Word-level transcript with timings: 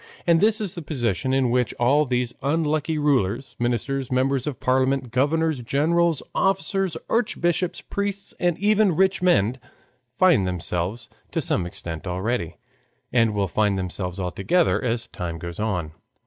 And 0.25 0.41
this 0.41 0.59
is 0.59 0.73
the 0.73 0.81
position 0.81 1.31
in 1.31 1.51
which 1.51 1.75
all 1.75 2.07
these 2.07 2.33
unlucky 2.41 2.97
rulers, 2.97 3.55
ministers, 3.59 4.11
members 4.11 4.47
of 4.47 4.59
parliament, 4.59 5.11
governors, 5.11 5.61
generals, 5.61 6.23
officers, 6.33 6.97
archbishops, 7.07 7.81
priests, 7.81 8.33
and 8.39 8.57
even 8.57 8.95
rich 8.95 9.21
men 9.21 9.59
find 10.17 10.47
themselves 10.47 11.07
to 11.29 11.39
some 11.39 11.67
extent 11.67 12.07
already, 12.07 12.57
and 13.13 13.35
will 13.35 13.47
find 13.47 13.77
themselves 13.77 14.19
altogether 14.19 14.83
as 14.83 15.07
time 15.07 15.37
goes 15.37 15.59
on. 15.59 15.91